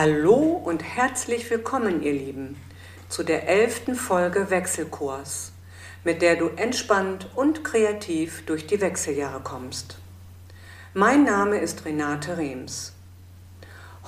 Hallo 0.00 0.62
und 0.64 0.84
herzlich 0.84 1.50
willkommen, 1.50 2.04
ihr 2.04 2.12
Lieben, 2.12 2.54
zu 3.08 3.24
der 3.24 3.48
elften 3.48 3.96
Folge 3.96 4.48
Wechselkurs, 4.48 5.50
mit 6.04 6.22
der 6.22 6.36
du 6.36 6.50
entspannt 6.50 7.28
und 7.34 7.64
kreativ 7.64 8.46
durch 8.46 8.68
die 8.68 8.80
Wechseljahre 8.80 9.40
kommst. 9.40 9.98
Mein 10.94 11.24
Name 11.24 11.58
ist 11.58 11.84
Renate 11.84 12.38
Rems. 12.38 12.92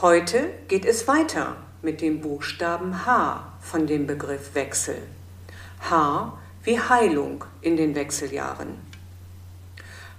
Heute 0.01 0.51
geht 0.69 0.85
es 0.85 1.09
weiter 1.09 1.57
mit 1.83 2.01
dem 2.03 2.21
Buchstaben 2.21 3.05
H 3.05 3.53
von 3.61 3.89
dem 3.89 4.07
Begriff 4.07 4.55
Wechsel. 4.55 5.03
H 5.91 6.39
wie 6.63 6.79
Heilung 6.79 7.45
in 7.63 7.77
den 7.77 7.97
Wechseljahren. 7.97 8.79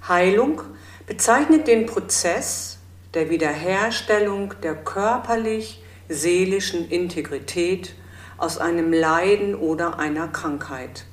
Heilung 0.06 0.64
bezeichnet 1.08 1.66
den 1.66 1.86
Prozess, 1.86 2.78
der 3.14 3.30
Wiederherstellung 3.30 4.54
der 4.64 4.76
körperlich-seelischen 4.76 6.90
Integrität 6.90 7.94
aus 8.38 8.58
einem 8.58 8.94
Leiden 8.94 9.56
oder 9.56 10.00
einer 10.00 10.30
Krankheit. 10.30 11.04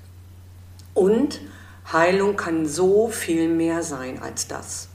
Und 0.95 1.41
Heilung 1.93 2.37
kann 2.37 2.67
so 2.67 3.09
viel 3.09 3.49
mehr 3.49 3.83
sein 3.83 4.23
als 4.23 4.47
das. 4.47 4.89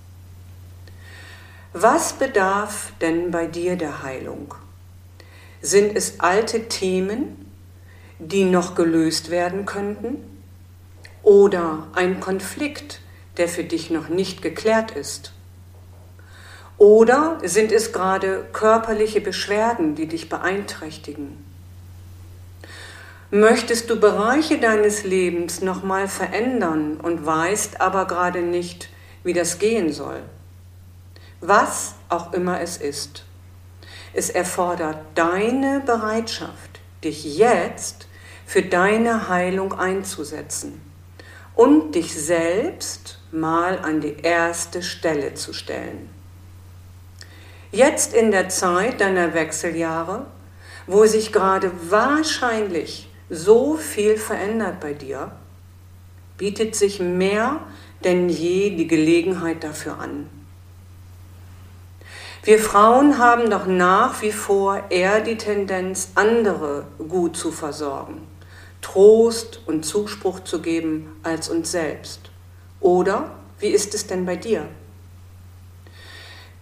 Was 1.73 2.13
bedarf 2.13 2.93
denn 3.01 3.31
bei 3.31 3.47
dir 3.47 3.75
der 3.75 4.03
Heilung? 4.03 4.53
Sind 5.61 5.95
es 5.95 6.19
alte 6.19 6.67
Themen, 6.67 7.51
die 8.19 8.45
noch 8.45 8.75
gelöst 8.75 9.31
werden 9.31 9.65
könnten? 9.65 10.17
Oder 11.23 11.87
ein 11.93 12.19
Konflikt, 12.19 12.99
der 13.37 13.47
für 13.47 13.63
dich 13.63 13.89
noch 13.89 14.09
nicht 14.09 14.41
geklärt 14.41 14.91
ist? 14.91 15.33
Oder 16.83 17.37
sind 17.45 17.71
es 17.71 17.93
gerade 17.93 18.45
körperliche 18.51 19.21
Beschwerden, 19.21 19.95
die 19.95 20.05
dich 20.05 20.27
beeinträchtigen? 20.27 21.41
Möchtest 23.31 23.89
du 23.89 23.97
Bereiche 23.97 24.57
deines 24.57 25.05
Lebens 25.05 25.61
nochmal 25.61 26.09
verändern 26.09 26.99
und 27.01 27.25
weißt 27.25 27.79
aber 27.79 28.05
gerade 28.05 28.41
nicht, 28.41 28.89
wie 29.23 29.31
das 29.31 29.59
gehen 29.59 29.93
soll? 29.93 30.23
Was 31.39 31.95
auch 32.09 32.33
immer 32.33 32.59
es 32.59 32.75
ist. 32.75 33.23
Es 34.11 34.29
erfordert 34.29 34.97
deine 35.15 35.81
Bereitschaft, 35.85 36.81
dich 37.01 37.37
jetzt 37.37 38.07
für 38.45 38.61
deine 38.61 39.29
Heilung 39.29 39.71
einzusetzen 39.71 40.81
und 41.55 41.95
dich 41.95 42.13
selbst 42.13 43.19
mal 43.31 43.79
an 43.79 44.01
die 44.01 44.17
erste 44.21 44.83
Stelle 44.83 45.33
zu 45.35 45.53
stellen. 45.53 46.09
Jetzt 47.73 48.13
in 48.13 48.29
der 48.29 48.49
Zeit 48.49 49.01
deiner 49.01 49.33
Wechseljahre, 49.33 50.27
wo 50.85 51.07
sich 51.07 51.33
gerade 51.33 51.71
wahrscheinlich 51.89 53.09
so 53.31 53.77
viel 53.77 54.15
verändert 54.15 54.79
bei 54.79 54.93
dir, 54.93 55.31
bietet 56.37 56.75
sich 56.75 56.99
mehr 56.99 57.61
denn 58.03 58.29
je 58.29 58.75
die 58.75 58.85
Gelegenheit 58.85 59.63
dafür 59.63 59.97
an. 59.97 60.29
Wir 62.43 62.59
Frauen 62.59 63.17
haben 63.17 63.49
doch 63.49 63.65
nach 63.65 64.21
wie 64.21 64.31
vor 64.31 64.83
eher 64.91 65.21
die 65.21 65.37
Tendenz, 65.37 66.09
andere 66.13 66.85
gut 66.99 67.35
zu 67.35 67.51
versorgen, 67.51 68.21
Trost 68.83 69.61
und 69.65 69.83
Zuspruch 69.83 70.41
zu 70.41 70.61
geben 70.61 71.15
als 71.23 71.49
uns 71.49 71.71
selbst. 71.71 72.29
Oder 72.81 73.31
wie 73.57 73.69
ist 73.69 73.95
es 73.95 74.05
denn 74.05 74.27
bei 74.27 74.35
dir? 74.35 74.67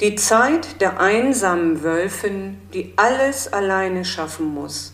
Die 0.01 0.15
Zeit 0.15 0.81
der 0.81 0.99
einsamen 0.99 1.83
Wölfin, 1.83 2.59
die 2.73 2.93
alles 2.95 3.53
alleine 3.53 4.03
schaffen 4.03 4.51
muss, 4.51 4.93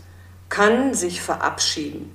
kann 0.50 0.94
sich 0.94 1.22
verabschieden 1.22 2.12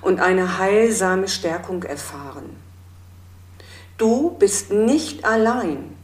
und 0.00 0.18
eine 0.18 0.58
heilsame 0.58 1.28
Stärkung 1.28 1.84
erfahren. 1.84 2.56
Du 3.96 4.30
bist 4.30 4.72
nicht 4.72 5.24
allein. 5.24 5.96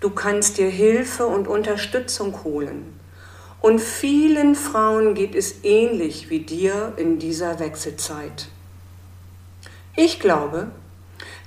Du 0.00 0.10
kannst 0.10 0.58
dir 0.58 0.68
Hilfe 0.68 1.26
und 1.26 1.48
Unterstützung 1.48 2.44
holen. 2.44 3.00
Und 3.62 3.80
vielen 3.80 4.56
Frauen 4.56 5.14
geht 5.14 5.34
es 5.34 5.64
ähnlich 5.64 6.28
wie 6.28 6.40
dir 6.40 6.92
in 6.98 7.18
dieser 7.18 7.58
Wechselzeit. 7.60 8.48
Ich 9.96 10.20
glaube, 10.20 10.70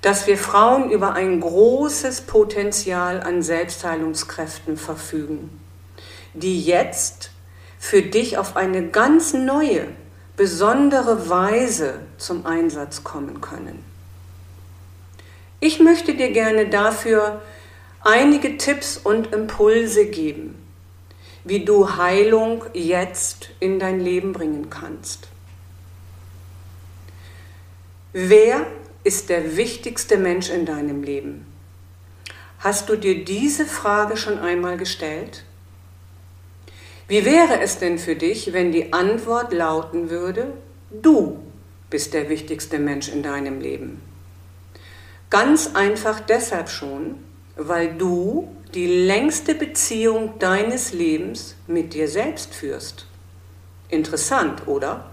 dass 0.02 0.28
wir 0.28 0.38
Frauen 0.38 0.90
über 0.92 1.14
ein 1.14 1.42
großes 1.42 2.22
Potenzial 2.22 3.22
an 3.22 3.42
Selbstheilungskräften 3.42 4.78
verfügen, 4.78 5.50
die 6.34 6.62
jetzt 6.62 7.32
für 7.78 8.02
dich 8.02 8.38
auf 8.38 8.56
eine 8.56 8.88
ganz 8.88 9.34
neue, 9.34 9.88
besondere 10.38 11.30
Weise 11.30 12.00
zum 12.18 12.46
Einsatz 12.46 13.04
kommen 13.04 13.42
können. 13.42 13.84
Ich 15.60 15.82
möchte 15.82 16.14
dir 16.16 16.32
gerne 16.32 16.70
dafür 16.70 17.42
einige 18.02 18.58
Tipps 18.58 18.98
und 18.98 19.34
Impulse 19.34 20.06
geben, 20.06 20.56
wie 21.44 21.66
du 21.66 21.98
Heilung 21.98 22.64
jetzt 22.74 23.50
in 23.60 23.80
dein 23.80 24.00
Leben 24.00 24.32
bringen 24.32 24.70
kannst. 24.70 25.28
Wer 28.14 28.66
ist 29.04 29.30
der 29.30 29.56
wichtigste 29.58 30.18
Mensch 30.18 30.50
in 30.50 30.66
deinem 30.66 31.04
Leben? 31.04 31.46
Hast 32.60 32.90
du 32.90 32.98
dir 32.98 33.24
diese 33.24 33.66
Frage 33.66 34.18
schon 34.18 34.38
einmal 34.40 34.78
gestellt? 34.78 35.46
Wie 37.08 37.26
wäre 37.26 37.62
es 37.62 37.80
denn 37.80 37.98
für 37.98 38.16
dich, 38.16 38.54
wenn 38.54 38.72
die 38.72 38.94
Antwort 38.94 39.54
lauten 39.54 40.10
würde, 40.10 40.54
du 40.92 41.40
bist 41.90 42.14
der 42.14 42.30
wichtigste 42.30 42.78
Mensch 42.78 43.10
in 43.10 43.24
deinem 43.24 43.62
Leben? 43.62 44.02
Ganz 45.30 45.76
einfach 45.76 46.20
deshalb 46.20 46.70
schon, 46.70 47.16
weil 47.56 47.96
du 47.96 48.54
die 48.74 48.88
längste 48.88 49.56
Beziehung 49.56 50.38
deines 50.40 50.94
Lebens 50.94 51.56
mit 51.66 51.94
dir 51.94 52.08
selbst 52.08 52.54
führst. 52.54 53.08
Interessant, 53.90 54.68
oder? 54.68 55.10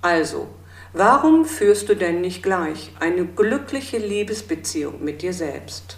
Also, 0.00 0.48
Warum 0.94 1.46
führst 1.46 1.88
du 1.88 1.96
denn 1.96 2.20
nicht 2.20 2.42
gleich 2.42 2.90
eine 3.00 3.24
glückliche 3.24 3.96
Liebesbeziehung 3.96 5.02
mit 5.02 5.22
dir 5.22 5.32
selbst? 5.32 5.96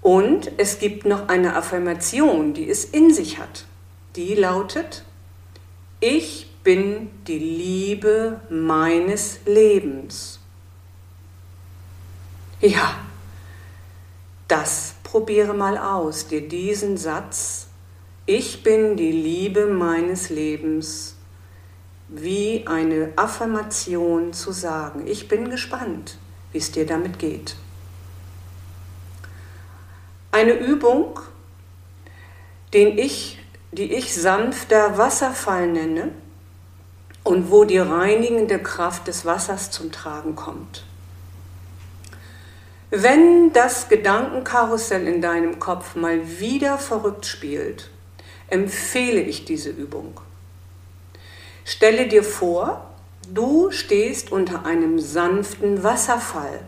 Und 0.00 0.52
es 0.56 0.78
gibt 0.78 1.04
noch 1.04 1.28
eine 1.28 1.56
Affirmation, 1.56 2.54
die 2.54 2.70
es 2.70 2.86
in 2.86 3.12
sich 3.12 3.38
hat. 3.38 3.66
Die 4.16 4.34
lautet, 4.34 5.04
ich 6.00 6.50
bin 6.64 7.10
die 7.26 7.38
Liebe 7.38 8.40
meines 8.48 9.40
Lebens. 9.44 10.40
Ja, 12.62 12.94
das 14.48 14.94
probiere 15.02 15.52
mal 15.52 15.76
aus, 15.76 16.28
dir 16.28 16.46
diesen 16.48 16.96
Satz, 16.96 17.68
ich 18.24 18.62
bin 18.62 18.96
die 18.96 19.12
Liebe 19.12 19.66
meines 19.66 20.30
Lebens 20.30 21.16
wie 22.10 22.66
eine 22.66 23.12
Affirmation 23.16 24.32
zu 24.32 24.50
sagen. 24.52 25.06
Ich 25.06 25.28
bin 25.28 25.48
gespannt, 25.48 26.18
wie 26.52 26.58
es 26.58 26.72
dir 26.72 26.84
damit 26.84 27.18
geht. 27.18 27.56
Eine 30.32 30.52
Übung, 30.52 31.20
den 32.74 32.98
ich, 32.98 33.38
die 33.72 33.92
ich 33.92 34.14
sanfter 34.14 34.98
Wasserfall 34.98 35.68
nenne 35.68 36.10
und 37.22 37.50
wo 37.50 37.64
die 37.64 37.78
reinigende 37.78 38.58
Kraft 38.58 39.06
des 39.06 39.24
Wassers 39.24 39.70
zum 39.70 39.92
Tragen 39.92 40.34
kommt. 40.34 40.84
Wenn 42.90 43.52
das 43.52 43.88
Gedankenkarussell 43.88 45.06
in 45.06 45.22
deinem 45.22 45.60
Kopf 45.60 45.94
mal 45.94 46.40
wieder 46.40 46.76
verrückt 46.76 47.24
spielt, 47.24 47.88
empfehle 48.48 49.20
ich 49.20 49.44
diese 49.44 49.70
Übung. 49.70 50.20
Stelle 51.64 52.08
dir 52.08 52.24
vor, 52.24 52.90
du 53.32 53.70
stehst 53.70 54.32
unter 54.32 54.64
einem 54.64 54.98
sanften 54.98 55.82
Wasserfall 55.82 56.60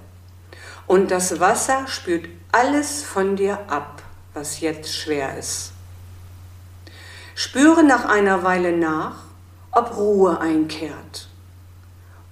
und 0.87 1.11
das 1.11 1.41
Wasser 1.41 1.87
spült 1.89 2.29
alles 2.53 3.03
von 3.03 3.37
dir 3.37 3.59
ab, 3.69 4.03
was 4.35 4.61
jetzt 4.61 4.94
schwer 4.94 5.39
ist. 5.39 5.73
Spüre 7.35 7.83
nach 7.83 8.05
einer 8.05 8.43
Weile 8.43 8.77
nach, 8.77 9.25
ob 9.71 9.97
Ruhe 9.97 10.39
einkehrt 10.39 11.29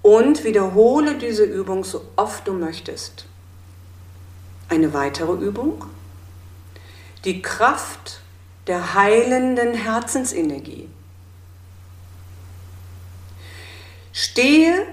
und 0.02 0.44
wiederhole 0.44 1.16
diese 1.16 1.44
Übung 1.44 1.84
so 1.84 2.04
oft 2.16 2.46
du 2.46 2.52
möchtest. 2.52 3.26
Eine 4.68 4.92
weitere 4.92 5.32
Übung. 5.32 5.84
Die 7.24 7.42
Kraft 7.42 8.20
der 8.66 8.94
heilenden 8.94 9.74
Herzensenergie. 9.74 10.88
Stehe 14.12 14.86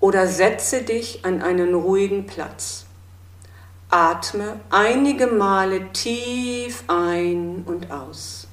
oder 0.00 0.26
setze 0.26 0.82
dich 0.82 1.24
an 1.24 1.42
einen 1.42 1.74
ruhigen 1.74 2.26
Platz. 2.26 2.86
Atme 3.90 4.60
einige 4.70 5.26
Male 5.26 5.92
tief 5.92 6.84
ein 6.86 7.64
und 7.66 7.90
aus. 7.90 8.48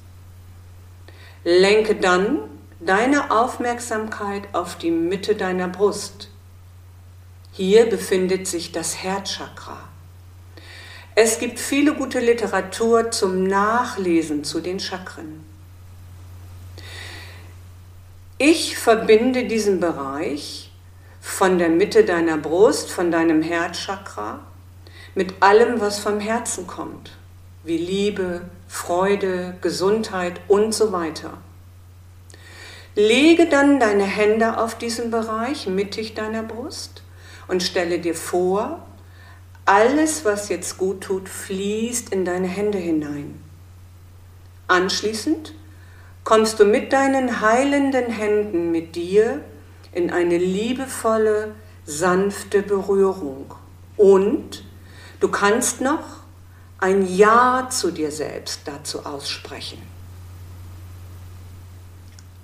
Lenke 1.44 1.94
dann 1.96 2.40
deine 2.78 3.30
Aufmerksamkeit 3.30 4.42
auf 4.52 4.76
die 4.76 4.90
Mitte 4.90 5.34
deiner 5.34 5.68
Brust. 5.68 6.28
Hier 7.52 7.86
befindet 7.86 8.46
sich 8.46 8.72
das 8.72 9.02
Herzchakra. 9.02 9.78
Es 11.14 11.38
gibt 11.38 11.58
viele 11.58 11.94
gute 11.94 12.20
Literatur 12.20 13.10
zum 13.10 13.44
Nachlesen 13.44 14.44
zu 14.44 14.60
den 14.60 14.78
Chakren. 14.78 15.49
Ich 18.42 18.78
verbinde 18.78 19.44
diesen 19.44 19.80
Bereich 19.80 20.72
von 21.20 21.58
der 21.58 21.68
Mitte 21.68 22.06
deiner 22.06 22.38
Brust, 22.38 22.90
von 22.90 23.10
deinem 23.10 23.42
Herzchakra, 23.42 24.40
mit 25.14 25.42
allem, 25.42 25.78
was 25.78 25.98
vom 25.98 26.20
Herzen 26.20 26.66
kommt, 26.66 27.10
wie 27.64 27.76
Liebe, 27.76 28.48
Freude, 28.66 29.58
Gesundheit 29.60 30.40
und 30.48 30.74
so 30.74 30.90
weiter. 30.90 31.36
Lege 32.94 33.44
dann 33.44 33.78
deine 33.78 34.04
Hände 34.04 34.56
auf 34.56 34.78
diesen 34.78 35.10
Bereich 35.10 35.66
mittig 35.66 36.14
deiner 36.14 36.42
Brust 36.42 37.02
und 37.46 37.62
stelle 37.62 37.98
dir 37.98 38.14
vor, 38.14 38.86
alles, 39.66 40.24
was 40.24 40.48
jetzt 40.48 40.78
gut 40.78 41.02
tut, 41.02 41.28
fließt 41.28 42.08
in 42.08 42.24
deine 42.24 42.48
Hände 42.48 42.78
hinein. 42.78 43.38
Anschließend 44.66 45.52
kommst 46.30 46.60
du 46.60 46.64
mit 46.64 46.92
deinen 46.92 47.40
heilenden 47.40 48.06
Händen 48.06 48.70
mit 48.70 48.94
dir 48.94 49.42
in 49.90 50.12
eine 50.12 50.38
liebevolle, 50.38 51.56
sanfte 51.84 52.62
Berührung. 52.62 53.52
Und 53.96 54.62
du 55.18 55.26
kannst 55.26 55.80
noch 55.80 56.20
ein 56.78 57.04
Ja 57.04 57.66
zu 57.68 57.90
dir 57.90 58.12
selbst 58.12 58.60
dazu 58.66 59.04
aussprechen. 59.06 59.82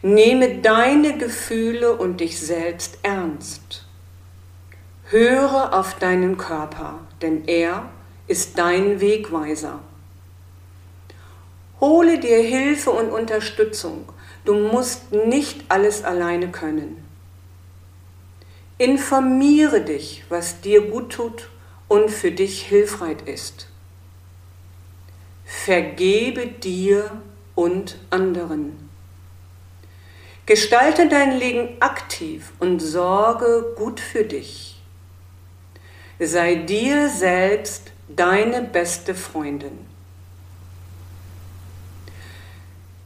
Nehme 0.00 0.58
deine 0.60 1.18
Gefühle 1.18 1.96
und 1.96 2.20
dich 2.20 2.38
selbst 2.38 2.98
ernst. 3.02 3.84
Höre 5.12 5.74
auf 5.74 5.98
deinen 5.98 6.38
Körper, 6.38 7.00
denn 7.20 7.46
er 7.46 7.90
ist 8.28 8.56
dein 8.56 8.98
Wegweiser. 8.98 9.80
Hole 11.80 12.18
dir 12.18 12.38
Hilfe 12.38 12.92
und 12.92 13.10
Unterstützung. 13.10 14.08
Du 14.46 14.54
musst 14.54 15.12
nicht 15.12 15.66
alles 15.68 16.02
alleine 16.02 16.50
können. 16.50 17.04
Informiere 18.78 19.82
dich, 19.82 20.24
was 20.30 20.62
dir 20.62 20.80
gut 20.88 21.12
tut 21.12 21.50
und 21.88 22.10
für 22.10 22.30
dich 22.30 22.62
hilfreich 22.62 23.18
ist. 23.26 23.68
Vergebe 25.44 26.46
dir 26.46 27.20
und 27.54 27.98
anderen. 28.08 28.88
Gestalte 30.46 31.06
dein 31.10 31.38
Leben 31.38 31.76
aktiv 31.80 32.54
und 32.60 32.80
sorge 32.80 33.74
gut 33.76 34.00
für 34.00 34.24
dich. 34.24 34.71
Sei 36.18 36.56
dir 36.56 37.08
selbst 37.08 37.92
deine 38.08 38.62
beste 38.62 39.14
Freundin. 39.14 39.86